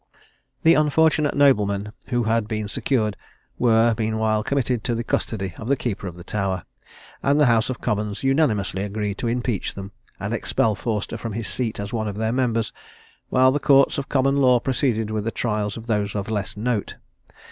[0.63, 3.15] The unfortunate noblemen who had been secured
[3.59, 6.63] were, meanwhile, committed to the custody of the keeper of the Tower;
[7.21, 11.45] and the House of Commons unanimously agreed to impeach them, and expel Forster from his
[11.47, 12.73] seat as one of their members;
[13.29, 16.95] while the courts of common law proceeded with the trials of those of less note.